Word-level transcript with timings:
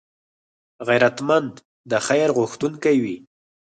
غیرتمند 0.87 1.53
د 1.89 1.91
خیر 2.07 2.27
غوښتونکی 2.37 2.95
وي 3.03 3.17